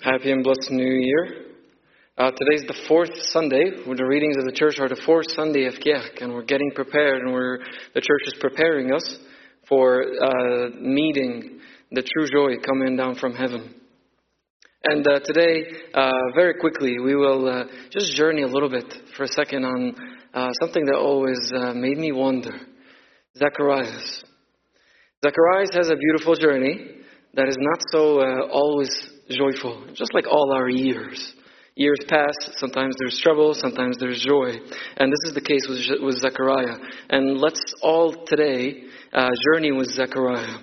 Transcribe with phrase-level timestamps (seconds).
[0.00, 1.48] Happy and blessed New Year.
[2.16, 3.72] Uh, today's the fourth Sunday.
[3.84, 7.20] The readings of the church are the fourth Sunday of Kiak, and we're getting prepared,
[7.20, 7.58] and we're,
[7.94, 9.18] the church is preparing us
[9.68, 11.60] for uh, meeting
[11.90, 13.74] the true joy coming down from heaven.
[14.84, 19.24] And uh, today, uh, very quickly, we will uh, just journey a little bit for
[19.24, 19.94] a second on
[20.32, 22.58] uh, something that always made me wonder
[23.36, 24.24] Zacharias.
[25.22, 26.92] Zacharias has a beautiful journey
[27.34, 31.34] that is not so always joyful, just like all our years.
[31.74, 34.50] Years pass, sometimes there's trouble, sometimes there's joy.
[34.96, 36.76] And this is the case with, with Zechariah.
[37.08, 40.58] And let's all today uh, journey with Zechariah.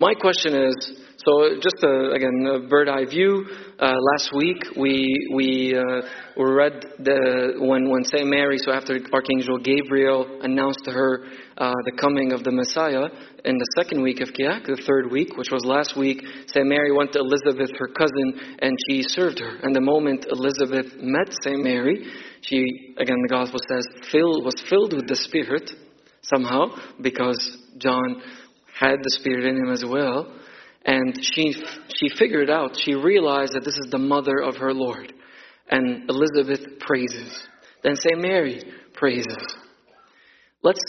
[0.00, 3.44] My question is so, just a, again, a bird eye view.
[3.80, 6.06] Uh, last week we, we uh,
[6.40, 8.24] read the, when, when St.
[8.24, 11.24] Mary, so after Archangel Gabriel announced to her
[11.56, 13.10] uh, the coming of the Messiah,
[13.44, 16.64] in the second week of Kiak, the third week, which was last week, St.
[16.64, 19.58] Mary went to Elizabeth, her cousin, and she served her.
[19.64, 21.58] And the moment Elizabeth met St.
[21.58, 22.06] Mary,
[22.42, 25.72] she, again, the Gospel says, was filled with the Spirit
[26.22, 26.66] somehow,
[27.00, 28.22] because John
[28.78, 30.32] had the Spirit in him as well.
[30.84, 31.54] And she,
[31.96, 35.12] she figured out, she realized that this is the mother of her Lord.
[35.68, 37.46] And Elizabeth praises.
[37.82, 38.20] Then St.
[38.20, 38.62] Mary
[38.94, 39.36] praises.
[40.62, 40.80] Let's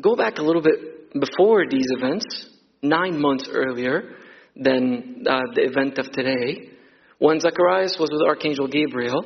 [0.00, 2.50] go back a little bit before these events,
[2.82, 4.16] nine months earlier
[4.54, 6.70] than uh, the event of today,
[7.18, 9.24] when Zacharias was with Archangel Gabriel,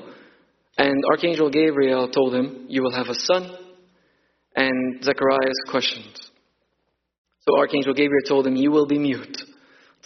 [0.79, 3.55] and Archangel Gabriel told him, You will have a son.
[4.55, 6.21] And Zacharias questioned.
[7.49, 9.43] So Archangel Gabriel told him, You will be mute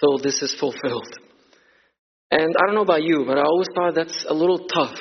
[0.01, 1.09] till this is fulfilled.
[2.31, 4.99] And I don't know about you, but I always thought that's a little tough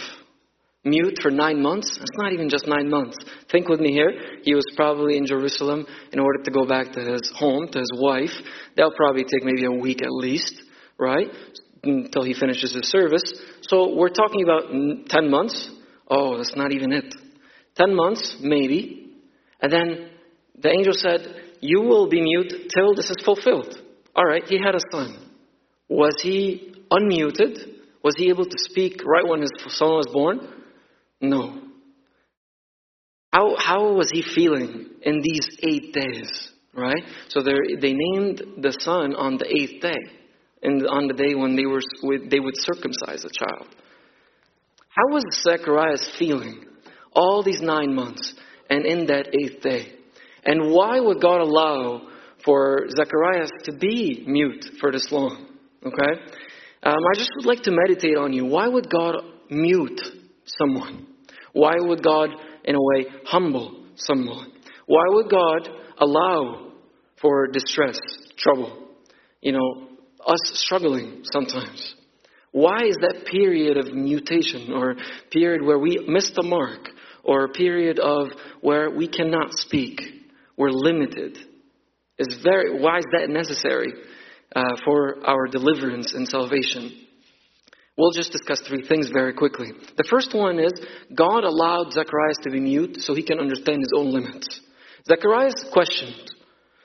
[0.84, 1.98] mute for nine months.
[2.00, 3.18] It's not even just nine months.
[3.52, 4.12] Think with me here.
[4.44, 7.92] He was probably in Jerusalem in order to go back to his home, to his
[7.96, 8.32] wife.
[8.76, 10.54] That'll probably take maybe a week at least,
[11.00, 11.28] right?
[11.84, 13.24] Until he finishes his service.
[13.62, 14.70] So we're talking about
[15.10, 15.70] 10 months.
[16.08, 17.14] Oh, that's not even it.
[17.76, 19.14] 10 months, maybe.
[19.62, 20.10] And then
[20.60, 23.76] the angel said, You will be mute till this is fulfilled.
[24.16, 25.18] All right, he had a son.
[25.90, 27.58] Was he unmuted?
[28.04, 30.48] Was he able to speak right when his son was born?
[31.22, 31.60] No.
[33.34, 37.04] How, how was he feeling in these eight days, right?
[37.30, 40.02] So they named the son on the eighth day,
[40.62, 41.82] and on the day when they, were,
[42.30, 43.68] they would circumcise a child.
[44.90, 46.64] How was Zacharias feeling
[47.12, 48.36] all these nine months
[48.70, 49.94] and in that eighth day?
[50.46, 52.08] And why would God allow
[52.44, 55.48] for Zacharias to be mute for this long?
[55.86, 56.22] Okay?
[56.84, 58.46] Um, I just would like to meditate on you.
[58.46, 59.16] Why would God
[59.50, 60.02] mute
[60.46, 61.08] someone?
[61.54, 62.30] Why would God,
[62.64, 64.52] in a way, humble someone?
[64.86, 66.72] Why would God allow
[67.22, 67.98] for distress,
[68.38, 68.90] trouble?
[69.42, 69.88] You know,
[70.28, 71.96] us struggling sometimes.
[72.52, 74.96] Why is that period of mutation or
[75.32, 76.90] period where we miss the mark
[77.24, 78.30] or a period of
[78.62, 80.02] where we cannot speak,
[80.58, 81.38] we're limited?
[82.18, 83.94] Is very why is that necessary
[84.56, 87.06] uh, for our deliverance and salvation?
[87.98, 89.68] We'll just discuss three things very quickly.
[89.98, 90.74] The first one is
[91.14, 94.48] God allowed Zacharias to be mute so he can understand his own limits.
[95.08, 96.32] Zacharias questioned.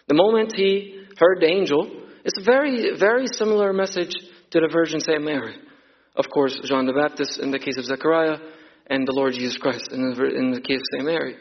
[0.06, 1.90] The moment he heard the angel,
[2.24, 4.14] it's a very, very similar message
[4.50, 5.56] to the Virgin Saint Mary.
[6.16, 8.38] Of course, John the Baptist in the case of Zechariah,
[8.90, 11.36] and the Lord Jesus Christ in the, in the case of Saint Mary.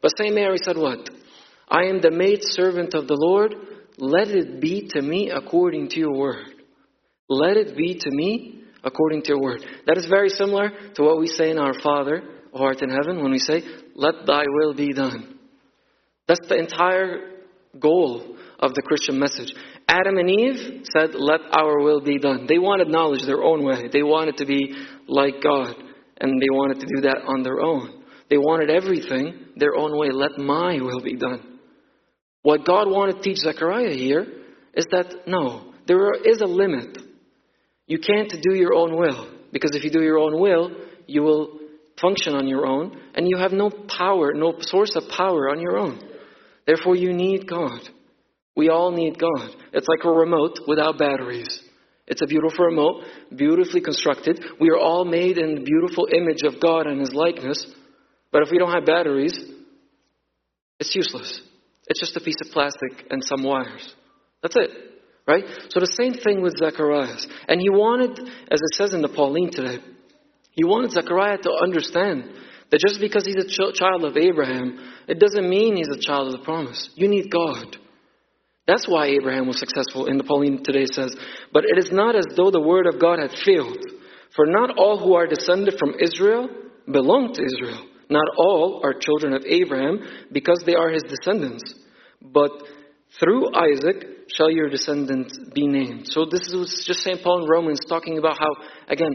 [0.00, 1.08] But Saint Mary said what?
[1.74, 3.52] I am the maid servant of the Lord.
[3.98, 6.46] Let it be to me according to your word.
[7.28, 9.64] Let it be to me according to your word.
[9.88, 13.22] That is very similar to what we say in our Father who art in heaven
[13.22, 13.62] when we say,
[13.96, 15.36] Let thy will be done.
[16.28, 17.40] That's the entire
[17.80, 19.52] goal of the Christian message.
[19.88, 22.46] Adam and Eve said, Let our will be done.
[22.48, 23.88] They wanted knowledge their own way.
[23.92, 24.76] They wanted to be
[25.08, 25.74] like God,
[26.20, 28.04] and they wanted to do that on their own.
[28.30, 30.10] They wanted everything their own way.
[30.12, 31.53] Let my will be done.
[32.44, 34.26] What God wanted to teach Zechariah here
[34.74, 36.98] is that no, there is a limit
[37.86, 40.70] you can't do your own will, because if you do your own will,
[41.06, 41.58] you will
[42.00, 45.78] function on your own, and you have no power, no source of power on your
[45.78, 46.00] own.
[46.66, 47.80] Therefore, you need God.
[48.56, 49.50] We all need God.
[49.72, 51.60] It's like a remote without batteries.
[52.06, 53.04] It's a beautiful remote,
[53.34, 54.42] beautifully constructed.
[54.60, 57.66] We are all made in the beautiful image of God and His likeness.
[58.32, 59.38] But if we don't have batteries,
[60.80, 61.40] it's useless.
[61.86, 63.94] It's just a piece of plastic and some wires.
[64.42, 64.70] That's it.
[65.26, 65.44] Right?
[65.70, 67.26] So the same thing with Zacharias.
[67.48, 69.78] And he wanted, as it says in the Pauline today,
[70.50, 72.30] he wanted Zechariah to understand
[72.70, 74.78] that just because he's a ch- child of Abraham,
[75.08, 76.90] it doesn't mean he's a child of the promise.
[76.94, 77.76] You need God.
[78.66, 80.06] That's why Abraham was successful.
[80.06, 81.14] In the Pauline today says,
[81.52, 83.78] But it is not as though the word of God had failed.
[84.34, 86.48] For not all who are descended from Israel
[86.90, 87.86] belong to Israel.
[88.14, 89.98] Not all are children of Abraham
[90.30, 91.64] because they are his descendants.
[92.22, 92.52] But
[93.18, 96.06] through Isaac shall your descendants be named.
[96.06, 97.20] So this is just St.
[97.24, 98.52] Paul in Romans talking about how,
[98.86, 99.14] again,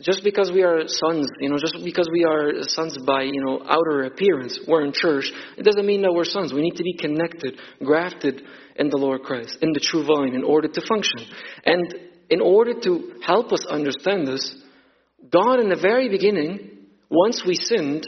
[0.00, 3.62] just because we are sons, you know, just because we are sons by, you know,
[3.68, 6.52] outer appearance, we're in church, it doesn't mean that we're sons.
[6.52, 8.42] We need to be connected, grafted
[8.76, 11.20] in the Lord Christ, in the true vine, in order to function.
[11.64, 11.94] And
[12.30, 14.44] in order to help us understand this,
[15.30, 16.78] God in the very beginning,
[17.10, 18.06] once we sinned,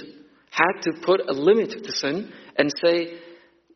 [0.52, 3.19] had to put a limit to sin and say,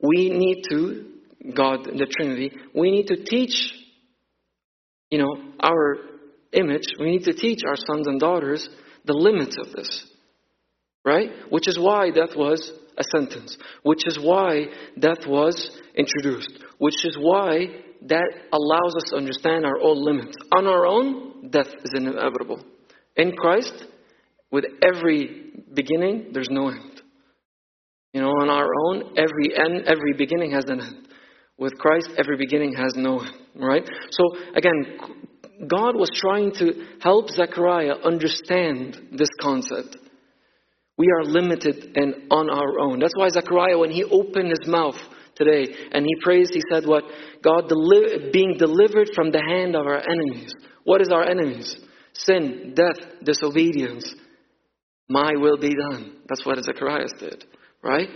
[0.02, 1.06] we need to,
[1.54, 3.72] God, the Trinity, we need to teach,
[5.10, 5.96] you know, our
[6.52, 8.68] image, we need to teach our sons and daughters
[9.06, 10.06] the limits of this.
[11.02, 11.30] Right?
[11.48, 13.56] Which is why death was a sentence.
[13.82, 14.66] Which is why
[14.98, 16.50] death was introduced.
[16.78, 17.68] Which is why
[18.02, 20.36] that allows us to understand our own limits.
[20.54, 22.60] On our own, death is inevitable.
[23.16, 23.86] In Christ,
[24.50, 27.02] with every beginning, there's no end.
[28.12, 31.08] You know, on our own, every end, every beginning has an end.
[31.58, 33.34] With Christ, every beginning has no end.
[33.54, 33.88] Right?
[34.10, 34.98] So again,
[35.68, 39.96] God was trying to help Zechariah understand this concept.
[40.98, 43.00] We are limited and on our own.
[43.00, 44.96] That's why Zechariah, when he opened his mouth
[45.34, 47.04] today and he praised, he said, What?
[47.42, 50.54] God deli- being delivered from the hand of our enemies.
[50.84, 51.76] What is our enemies?
[52.12, 54.14] Sin, death, disobedience.
[55.08, 56.16] My will be done.
[56.28, 57.44] That's what Zechariah did,
[57.82, 58.08] right?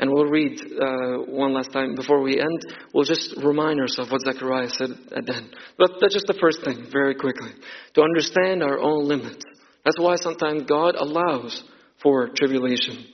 [0.00, 2.60] And we'll read uh, one last time before we end.
[2.92, 5.54] We'll just remind ourselves what Zechariah said at the end.
[5.78, 7.50] But that's just the first thing, very quickly.
[7.94, 9.44] To understand our own limits.
[9.84, 11.62] That's why sometimes God allows
[12.02, 13.06] for tribulation.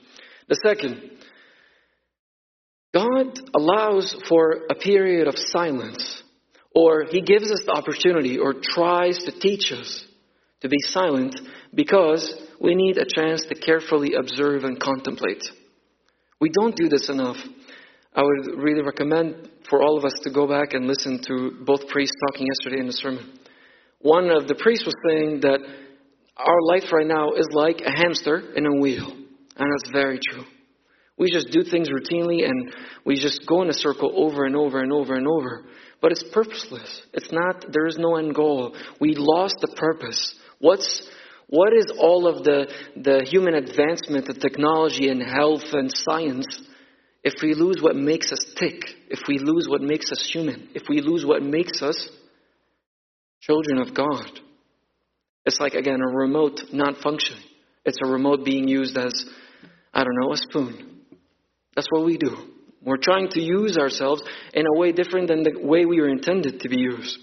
[0.48, 1.10] The second,
[2.94, 6.22] God allows for a period of silence,
[6.74, 10.04] or He gives us the opportunity, or tries to teach us
[10.62, 11.38] to be silent
[11.74, 15.42] because we need a chance to carefully observe and contemplate.
[16.40, 17.36] We don't do this enough.
[18.14, 21.88] I would really recommend for all of us to go back and listen to both
[21.88, 23.38] priests talking yesterday in the sermon.
[24.00, 25.60] One of the priests was saying that
[26.36, 29.10] our life right now is like a hamster in a wheel.
[29.56, 30.44] And that's very true.
[31.18, 32.72] We just do things routinely and
[33.04, 35.64] we just go in a circle over and over and over and over.
[36.00, 37.02] But it's purposeless.
[37.12, 38.76] It's not, there is no end goal.
[39.00, 40.36] We lost the purpose.
[40.60, 41.08] What's,
[41.48, 46.46] what is all of the, the human advancement, the technology and health and science,
[47.24, 50.82] if we lose what makes us tick, if we lose what makes us human, if
[50.88, 52.08] we lose what makes us
[53.40, 54.28] children of God?
[55.46, 57.42] It's like, again, a remote not functioning.
[57.86, 59.14] It's a remote being used as,
[59.94, 61.00] I don't know, a spoon.
[61.74, 62.36] That's what we do.
[62.82, 64.22] We're trying to use ourselves
[64.52, 67.18] in a way different than the way we were intended to be used.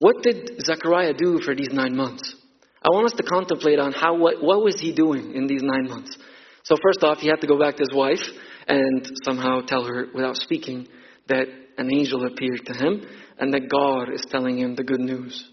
[0.00, 2.34] What did Zechariah do for these nine months?
[2.82, 5.88] I want us to contemplate on how what, what was he doing in these nine
[5.88, 6.16] months.
[6.62, 8.22] So first off, he had to go back to his wife
[8.66, 10.88] and somehow tell her without speaking
[11.28, 11.46] that
[11.78, 13.06] an angel appeared to him
[13.38, 15.50] and that God is telling him the good news.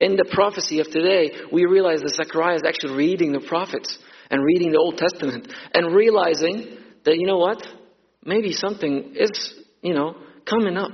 [0.00, 3.98] In the prophecy of today, we realize that Zechariah is actually reading the prophets
[4.30, 7.62] and reading the Old Testament and realizing that, you know what?
[8.24, 10.16] Maybe something is, you know,
[10.48, 10.92] coming up.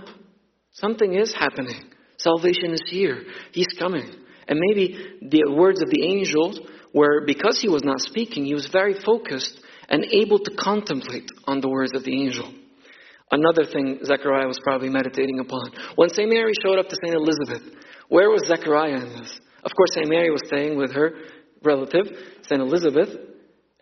[0.72, 1.90] Something is happening.
[2.18, 3.22] Salvation is here.
[3.52, 4.08] He's coming.
[4.50, 6.60] And maybe the words of the angels
[6.92, 11.60] were because he was not speaking, he was very focused and able to contemplate on
[11.60, 12.52] the words of the angel.
[13.30, 15.70] Another thing Zechariah was probably meditating upon.
[15.94, 16.28] When St.
[16.28, 17.14] Mary showed up to St.
[17.14, 17.62] Elizabeth,
[18.08, 19.40] where was Zechariah in this?
[19.62, 20.08] Of course, St.
[20.08, 21.12] Mary was staying with her
[21.62, 22.06] relative,
[22.42, 22.60] St.
[22.60, 23.10] Elizabeth,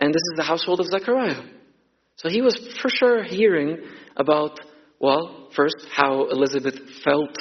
[0.00, 1.44] and this is the household of Zechariah.
[2.16, 3.78] So he was for sure hearing
[4.16, 4.60] about,
[5.00, 7.38] well, first, how Elizabeth felt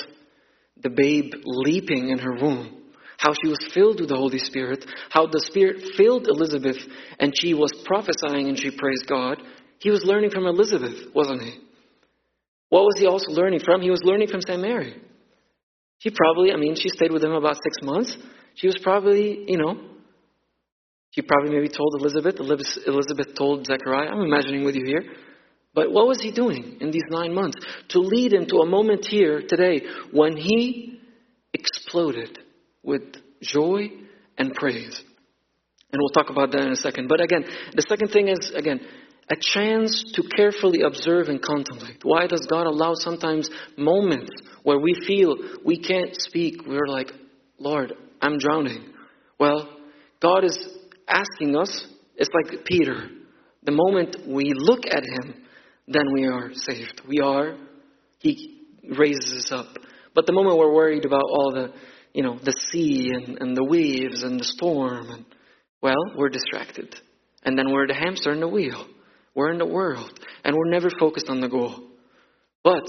[0.81, 2.77] the babe leaping in her womb
[3.17, 6.77] how she was filled with the Holy Spirit, how the Spirit filled Elizabeth
[7.19, 9.41] and she was prophesying and she praised God.
[9.79, 11.59] He was learning from Elizabeth, wasn't he?
[12.69, 13.81] What was he also learning from?
[13.81, 14.62] He was learning from St.
[14.62, 15.01] Mary.
[16.00, 18.15] She probably, I mean, she stayed with him about six months.
[18.55, 19.79] She was probably, you know,
[21.12, 22.39] she probably maybe told Elizabeth.
[22.39, 24.09] Elizabeth told Zechariah.
[24.09, 25.03] I'm imagining with you here.
[25.74, 27.57] But what was he doing in these nine months?
[27.89, 29.81] To lead him to a moment here today
[30.12, 31.00] when he
[31.53, 32.38] exploded
[32.84, 33.03] with
[33.41, 33.89] joy
[34.38, 35.01] and praise.
[35.91, 37.07] And we'll talk about that in a second.
[37.07, 38.81] But again, the second thing is, again,
[39.29, 42.00] a chance to carefully observe and contemplate.
[42.03, 44.31] Why does God allow sometimes moments
[44.63, 46.62] where we feel we can't speak?
[46.65, 47.12] We're like,
[47.57, 48.93] Lord, I'm drowning.
[49.39, 49.69] Well,
[50.22, 50.57] God is
[51.07, 53.10] asking us, it's like Peter.
[53.63, 55.43] The moment we look at him,
[55.88, 57.01] then we are saved.
[57.07, 57.57] We are
[58.19, 58.62] He
[58.98, 59.77] raises us up.
[60.15, 61.74] But the moment we're worried about all the,
[62.17, 65.24] you know, the sea and, and the waves and the storm, and,
[65.83, 66.95] well, we're distracted.
[67.43, 68.88] And then we're the hamster in the wheel.
[69.36, 70.19] We're in the world.
[70.43, 71.79] And we're never focused on the goal.
[72.63, 72.86] But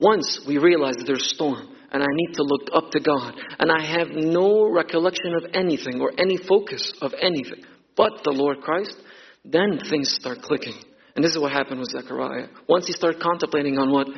[0.00, 3.34] once we realize that there's a storm, and I need to look up to God,
[3.60, 7.62] and I have no recollection of anything or any focus of anything
[7.96, 8.96] but the Lord Christ,
[9.44, 10.74] then things start clicking.
[11.14, 12.48] And this is what happened with Zechariah.
[12.68, 14.08] Once he started contemplating on what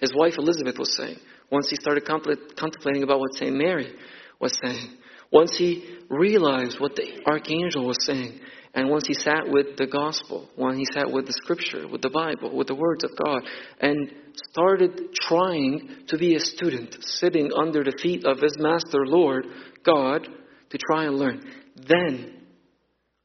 [0.00, 1.18] his wife Elizabeth was saying,
[1.50, 3.54] once he started contemplating about what St.
[3.54, 3.94] Mary
[4.40, 4.96] was saying,
[5.30, 8.40] once he realized what the archangel was saying,
[8.74, 12.10] and once he sat with the gospel, when he sat with the scripture, with the
[12.10, 13.42] Bible, with the words of God,
[13.80, 14.12] and
[14.50, 19.46] started trying to be a student, sitting under the feet of his master Lord,
[19.84, 20.28] God,
[20.70, 21.42] to try and learn,
[21.74, 22.42] then,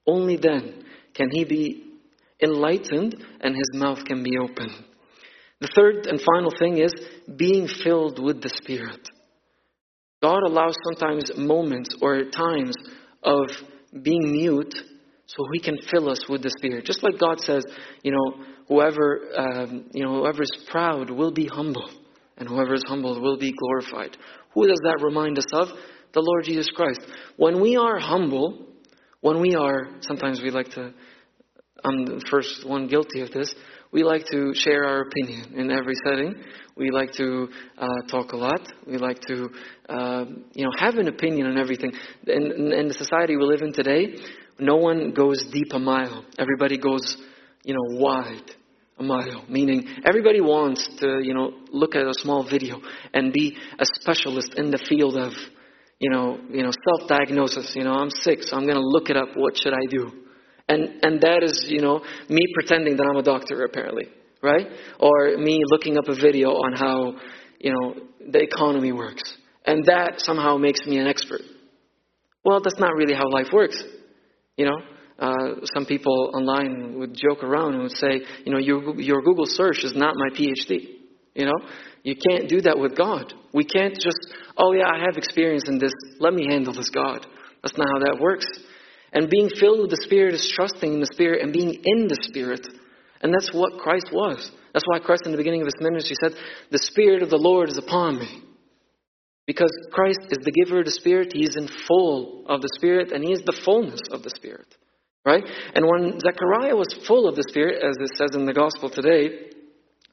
[0.08, 1.84] only then, can he be
[2.42, 4.70] enlightened and his mouth can be open.
[5.63, 6.93] The third and final thing is
[7.38, 9.08] being filled with the Spirit.
[10.22, 12.75] God allows sometimes moments or times
[13.24, 13.48] of
[14.01, 14.75] being mute
[15.25, 16.84] so he can fill us with the Spirit.
[16.84, 17.63] Just like God says,
[18.01, 21.89] you know, whoever, um, you know, whoever is proud will be humble,
[22.38, 24.17] and whoever is humble will be glorified.
[24.55, 25.70] Who does that remind us of?
[26.13, 27.00] The Lord Jesus Christ.
[27.38, 28.67] When we are humble,
[29.22, 30.93] when we are, sometimes we like to,
[31.86, 33.55] I'm the first one guilty of this,
[33.94, 36.36] we like to share our opinion in every setting.
[36.76, 37.48] We like to
[37.78, 38.68] uh, talk a lot.
[38.88, 39.50] We like to,
[39.88, 41.92] uh, you know, have an opinion on everything.
[42.26, 44.16] In, in the society we live in today,
[44.60, 46.26] no one goes deep a mile.
[46.40, 47.18] Everybody goes,
[47.64, 48.52] you know, wide
[48.98, 49.46] a mile.
[49.48, 52.82] Meaning everybody wants to, you know, look at a small video
[53.14, 55.34] and be a specialist in the field of,
[56.00, 57.76] you know, you know, self-diagnosis.
[57.76, 59.30] You know, I'm sick, so I'm going to look it up.
[59.36, 60.23] What should I do?
[60.67, 64.08] And and that is, you know, me pretending that I'm a doctor apparently,
[64.41, 64.67] right?
[65.00, 67.15] Or me looking up a video on how,
[67.60, 67.96] you know,
[68.32, 69.38] the economy works.
[69.65, 71.41] And that somehow makes me an expert.
[72.43, 73.82] Well, that's not really how life works.
[74.58, 74.77] You know,
[75.20, 79.46] uh, some people online would joke around and would say, you know, your, your Google
[79.46, 80.98] search is not my PhD.
[81.34, 81.60] You know,
[82.03, 83.34] you can't do that with God.
[83.53, 85.93] We can't just, oh yeah, I have experience in this.
[86.20, 87.25] Let me handle this God.
[87.62, 88.46] That's not how that works.
[89.13, 92.17] And being filled with the Spirit is trusting in the Spirit and being in the
[92.22, 92.67] Spirit.
[93.22, 94.51] And that's what Christ was.
[94.74, 96.34] That's why Christ, in the beginning of his ministry, said,
[96.72, 98.43] The Spirit of the Lord is upon me.
[99.46, 103.12] Because Christ is the giver of the Spirit, He is in full of the Spirit,
[103.12, 104.67] and He is the fullness of the Spirit.
[105.25, 105.43] Right?
[105.75, 109.29] And when Zechariah was full of the Spirit, as it says in the Gospel today,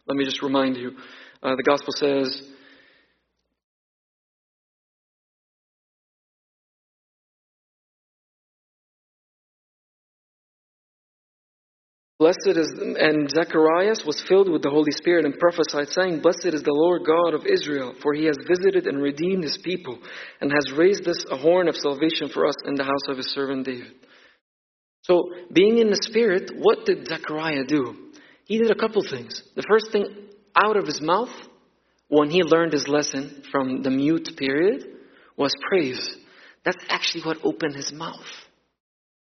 [0.06, 0.92] let me just remind you.
[1.42, 2.42] Uh, the Gospel says,
[12.20, 16.62] Blessed is, and Zacharias was filled with the Holy Spirit and prophesied, saying, Blessed is
[16.62, 19.98] the Lord God of Israel, for he has visited and redeemed his people,
[20.42, 23.32] and has raised us a horn of salvation for us in the house of his
[23.32, 23.94] servant David.
[25.04, 28.10] So, being in the Spirit, what did Zechariah do?
[28.44, 29.42] He did a couple things.
[29.56, 30.04] The first thing,
[30.54, 31.34] out of his mouth,
[32.08, 34.84] when he learned his lesson from the mute period,
[35.38, 36.06] was praise.
[36.66, 38.26] That's actually what opened his mouth.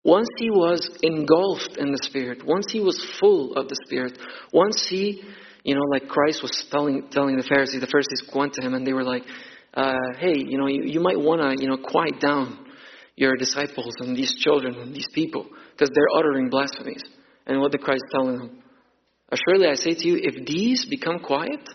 [0.05, 4.17] Once he was engulfed in the Spirit, once he was full of the Spirit,
[4.53, 5.23] once he,
[5.65, 8.87] you know, like Christ was telling, telling the Pharisees, the Pharisees went to him and
[8.87, 9.25] they were like,
[9.75, 12.67] uh, hey, you know, you, you might want to, you know, quiet down
[13.17, 17.03] your disciples and these children and these people because they're uttering blasphemies.
[17.47, 18.63] And what did Christ telling them?
[19.49, 21.69] Surely I say to you, if these become quiet,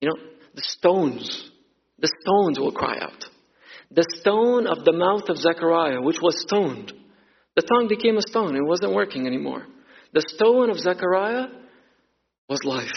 [0.00, 0.16] you know,
[0.54, 1.50] the stones,
[1.98, 3.24] the stones will cry out.
[3.90, 6.92] The stone of the mouth of Zechariah, which was stoned,
[7.60, 8.56] the tongue became a stone.
[8.56, 9.66] It wasn't working anymore.
[10.14, 11.48] The stone of Zechariah
[12.48, 12.88] was life.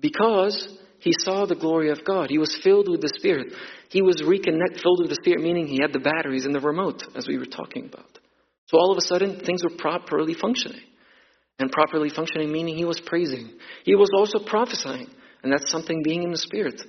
[0.00, 0.68] Because
[1.00, 2.30] he saw the glory of God.
[2.30, 3.52] He was filled with the Spirit.
[3.88, 7.02] He was reconnected, filled with the Spirit, meaning he had the batteries in the remote,
[7.16, 8.18] as we were talking about.
[8.66, 10.80] So all of a sudden, things were properly functioning.
[11.58, 13.50] And properly functioning, meaning he was praising.
[13.84, 15.08] He was also prophesying.
[15.42, 16.80] And that's something being in the Spirit.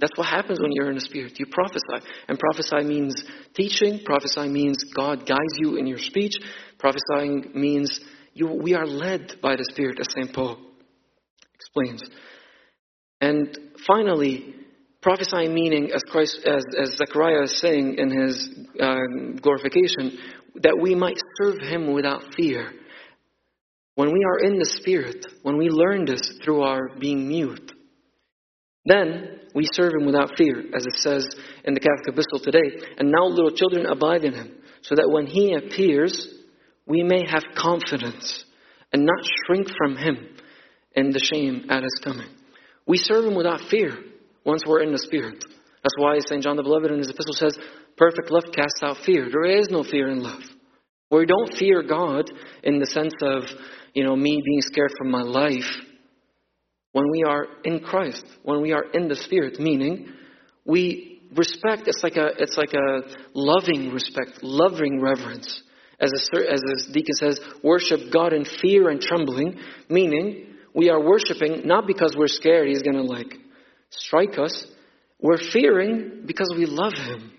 [0.00, 1.38] That's what happens when you're in the Spirit.
[1.38, 2.06] You prophesy.
[2.28, 3.24] And prophesy means
[3.54, 4.00] teaching.
[4.04, 6.34] Prophesy means God guides you in your speech.
[6.78, 8.00] Prophesying means
[8.32, 10.32] you, we are led by the Spirit, as St.
[10.32, 10.58] Paul
[11.54, 12.02] explains.
[13.20, 14.54] And finally,
[15.02, 18.48] prophesying meaning, as Christ, as, as Zechariah is saying in his
[18.80, 18.96] uh,
[19.40, 20.18] glorification,
[20.62, 22.72] that we might serve Him without fear.
[23.94, 27.72] When we are in the Spirit, when we learn this through our being mute,
[28.88, 31.26] then we serve him without fear, as it says
[31.64, 32.86] in the Catholic Epistle today.
[32.98, 34.52] And now, little children, abide in him,
[34.82, 36.28] so that when he appears,
[36.86, 38.44] we may have confidence
[38.92, 40.28] and not shrink from him
[40.94, 42.28] in the shame at his coming.
[42.88, 43.96] We serve Him without fear
[44.44, 45.44] once we're in the Spirit.
[45.44, 46.42] That's why St.
[46.42, 47.56] John the Beloved in his epistle says,
[47.96, 49.28] Perfect love casts out fear.
[49.30, 50.40] There is no fear in love.
[51.10, 52.30] We don't fear God
[52.62, 53.44] in the sense of,
[53.94, 55.70] you know, me being scared for my life.
[56.98, 60.08] When we are in Christ, when we are in the Spirit, meaning
[60.64, 63.02] we respect, it's like a, it's like a
[63.34, 65.62] loving respect, loving reverence.
[66.00, 66.60] As a, as
[66.92, 72.26] deacon says, worship God in fear and trembling, meaning we are worshiping not because we're
[72.26, 73.32] scared he's going to like
[73.90, 74.66] strike us.
[75.20, 77.30] We're fearing because we love him.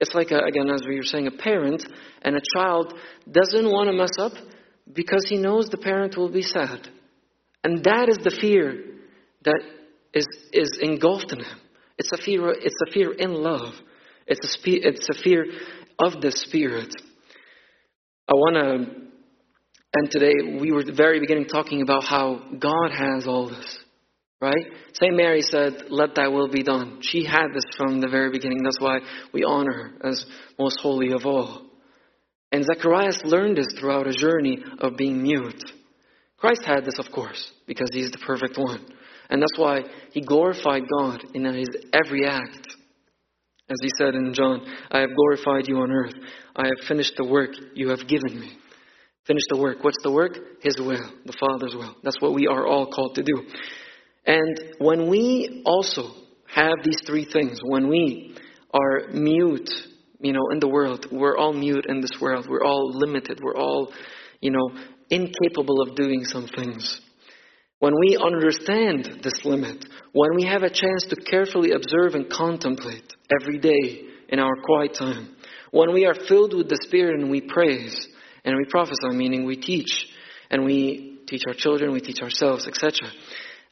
[0.00, 1.84] It's like, a, again, as we were saying, a parent
[2.22, 2.94] and a child
[3.30, 4.32] doesn't want to mess up
[4.90, 6.88] because he knows the parent will be sad.
[7.62, 8.92] And that is the fear
[9.44, 9.60] that
[10.12, 11.58] is, is engulfed in him.
[11.98, 13.74] It's a fear, it's a fear in love.
[14.26, 15.46] It's a, spe- it's a fear
[15.98, 16.94] of the Spirit.
[18.28, 19.04] I want to,
[19.94, 23.78] and today we were at the very beginning talking about how God has all this.
[24.40, 24.66] Right?
[24.92, 25.14] St.
[25.14, 26.98] Mary said, Let thy will be done.
[27.02, 28.62] She had this from the very beginning.
[28.62, 28.98] That's why
[29.32, 30.26] we honor her as
[30.58, 31.62] most holy of all.
[32.52, 35.64] And Zacharias learned this throughout a journey of being mute.
[36.36, 38.84] Christ had this, of course, because he's the perfect one.
[39.30, 42.76] And that's why he glorified God in his every act.
[43.68, 46.14] As he said in John, I have glorified you on earth.
[46.54, 48.58] I have finished the work you have given me.
[49.26, 49.82] Finish the work.
[49.82, 50.38] What's the work?
[50.60, 51.96] His will, the Father's will.
[52.02, 53.32] That's what we are all called to do.
[54.26, 56.10] And when we also
[56.46, 58.36] have these three things, when we
[58.72, 59.70] are mute,
[60.20, 63.56] you know, in the world, we're all mute in this world, we're all limited, we're
[63.56, 63.92] all,
[64.40, 64.70] you know,
[65.10, 67.00] incapable of doing some things.
[67.84, 73.12] When we understand this limit, when we have a chance to carefully observe and contemplate
[73.40, 75.36] every day in our quiet time,
[75.70, 78.08] when we are filled with the Spirit and we praise
[78.44, 80.06] and we prophesy, meaning we teach
[80.50, 83.10] and we teach our children, we teach ourselves, etc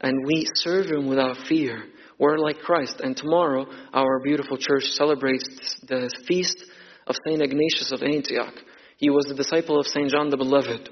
[0.03, 1.85] and we serve Him without fear.
[2.19, 3.01] We're like Christ.
[3.03, 5.49] And tomorrow, our beautiful church celebrates
[5.87, 6.65] the feast
[7.07, 7.41] of St.
[7.41, 8.55] Ignatius of Antioch.
[8.99, 10.11] He was the disciple of St.
[10.11, 10.91] John the Beloved.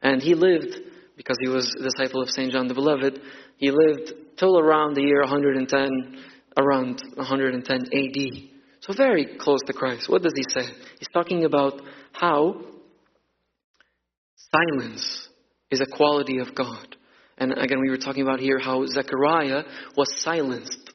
[0.00, 0.74] And he lived,
[1.16, 2.52] because he was a disciple of St.
[2.52, 3.20] John the Beloved,
[3.56, 5.90] he lived till around the year 110,
[6.56, 8.52] around 110 AD.
[8.80, 10.08] So very close to Christ.
[10.08, 10.68] What does he say?
[10.98, 11.80] He's talking about
[12.12, 12.62] how
[14.52, 15.28] silence
[15.70, 16.96] is a quality of God.
[17.38, 19.62] And again, we were talking about here how Zechariah
[19.96, 20.90] was silenced,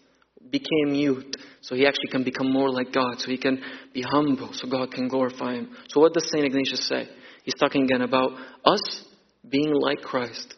[0.50, 3.62] became mute, so he actually can become more like God, so he can
[3.94, 5.70] be humble, so God can glorify him.
[5.90, 6.46] So, what does St.
[6.46, 7.10] Ignatius say?
[7.44, 8.32] He's talking again about
[8.64, 9.04] us
[9.50, 10.56] being like Christ.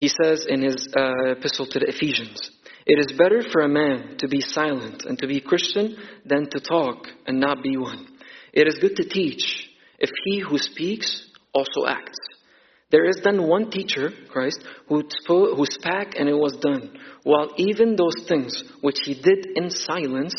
[0.00, 2.50] He says in his uh, epistle to the Ephesians,
[2.86, 6.60] It is better for a man to be silent and to be Christian than to
[6.60, 8.06] talk and not be one.
[8.52, 12.18] It is good to teach if he who speaks also acts.
[12.90, 17.50] There is then one teacher, Christ, who, spoke, who spake and it was done, while
[17.56, 20.34] even those things which he did in silence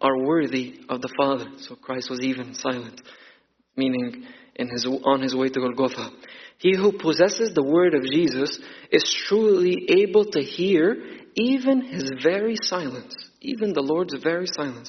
[0.00, 1.46] are worthy of the Father.
[1.58, 3.00] So Christ was even silent,
[3.76, 4.26] meaning
[4.56, 6.10] in his, on his way to Golgotha.
[6.62, 8.56] He who possesses the word of Jesus
[8.92, 10.96] is truly able to hear
[11.34, 14.88] even his very silence, even the Lord's very silence,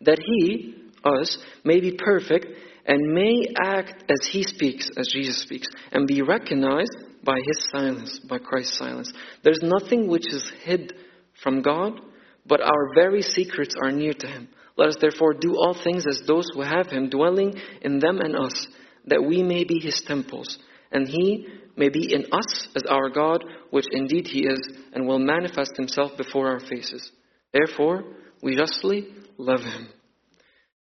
[0.00, 2.46] that he, us, may be perfect
[2.86, 8.18] and may act as he speaks, as Jesus speaks, and be recognized by his silence,
[8.20, 9.12] by Christ's silence.
[9.44, 10.94] There's nothing which is hid
[11.42, 12.00] from God,
[12.46, 14.48] but our very secrets are near to him.
[14.78, 18.34] Let us therefore do all things as those who have him dwelling in them and
[18.34, 18.66] us,
[19.04, 20.58] that we may be his temples,
[20.92, 24.60] and he may be in us as our God, which indeed he is,
[24.92, 27.10] and will manifest himself before our faces.
[27.52, 28.04] Therefore,
[28.42, 29.88] we justly love him.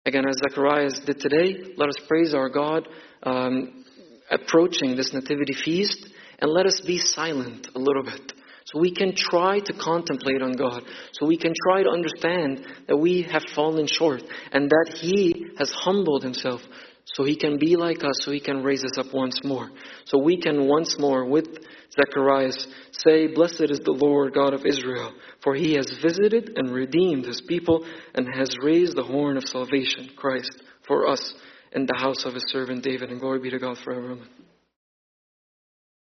[0.05, 2.87] Again, as Zacharias did today, let us praise our God
[3.23, 3.85] um,
[4.29, 6.07] approaching this Nativity feast
[6.39, 8.33] and let us be silent a little bit.
[8.65, 10.83] So we can try to contemplate on God.
[11.13, 15.71] So we can try to understand that we have fallen short and that He has
[15.71, 16.61] humbled Himself
[17.05, 19.69] so He can be like us, so He can raise us up once more.
[20.05, 21.47] So we can once more, with
[21.91, 25.13] Zacharias, say, Blessed is the Lord God of Israel,
[25.43, 27.85] for He has visited and redeemed His people
[28.15, 31.33] and has raised the horn of salvation, Christ, for us
[31.73, 33.09] in the house of His servant David.
[33.09, 34.13] And glory be to God forever.
[34.13, 34.27] Amen.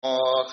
[0.02, 0.44] Uh,